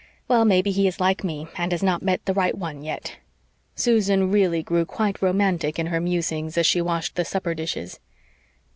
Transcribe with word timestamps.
Well, 0.27 0.45
maybe 0.45 0.71
he 0.71 0.87
is 0.87 0.99
like 0.99 1.23
me, 1.23 1.45
and 1.55 1.71
has 1.71 1.83
not 1.83 2.01
met 2.01 2.25
the 2.25 2.33
right 2.33 2.57
one 2.57 2.81
yet." 2.81 3.17
Susan 3.75 4.31
really 4.31 4.63
grew 4.63 4.83
quite 4.83 5.21
romantic 5.21 5.77
in 5.77 5.85
her 5.93 6.01
musings 6.01 6.57
as 6.57 6.65
she 6.65 6.81
washed 6.81 7.13
the 7.13 7.23
supper 7.23 7.53
dishes. 7.53 7.99